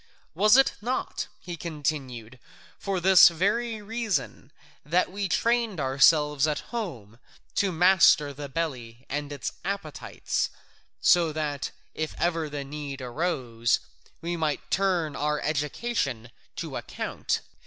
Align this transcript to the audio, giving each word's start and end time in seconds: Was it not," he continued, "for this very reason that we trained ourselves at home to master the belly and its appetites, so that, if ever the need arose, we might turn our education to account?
Was 0.33 0.57
it 0.57 0.73
not," 0.81 1.27
he 1.39 1.55
continued, 1.55 2.39
"for 2.79 2.99
this 2.99 3.29
very 3.29 3.83
reason 3.83 4.51
that 4.83 5.11
we 5.11 5.29
trained 5.29 5.79
ourselves 5.79 6.47
at 6.47 6.61
home 6.73 7.19
to 7.57 7.71
master 7.71 8.33
the 8.33 8.49
belly 8.49 9.05
and 9.09 9.31
its 9.31 9.51
appetites, 9.63 10.49
so 11.01 11.31
that, 11.33 11.69
if 11.93 12.15
ever 12.19 12.49
the 12.49 12.63
need 12.63 12.99
arose, 12.99 13.79
we 14.21 14.35
might 14.35 14.71
turn 14.71 15.15
our 15.15 15.39
education 15.41 16.31
to 16.55 16.77
account? 16.77 17.41